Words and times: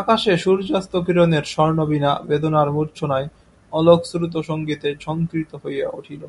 আকাশে 0.00 0.32
সূর্যাস্তকিরণের 0.36 1.44
স্বর্ণবীণা 1.44 2.12
বেদনার 2.28 2.68
মূর্ছনায় 2.70 3.26
অলোকশ্রুত 3.72 4.34
সংগীতে 4.48 4.88
ঝংকৃত 5.02 5.50
হইয়া 5.62 5.88
উঠিল। 5.90 6.22